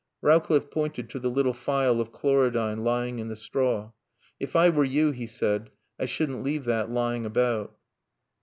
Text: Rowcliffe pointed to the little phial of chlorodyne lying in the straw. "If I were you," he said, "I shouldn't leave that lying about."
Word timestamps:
Rowcliffe 0.23 0.71
pointed 0.71 1.11
to 1.11 1.19
the 1.19 1.29
little 1.29 1.53
phial 1.53 2.01
of 2.01 2.11
chlorodyne 2.11 2.83
lying 2.83 3.19
in 3.19 3.27
the 3.27 3.35
straw. 3.35 3.91
"If 4.39 4.55
I 4.55 4.69
were 4.69 4.83
you," 4.83 5.11
he 5.11 5.27
said, 5.27 5.69
"I 5.99 6.05
shouldn't 6.07 6.41
leave 6.41 6.63
that 6.65 6.89
lying 6.89 7.23
about." 7.23 7.77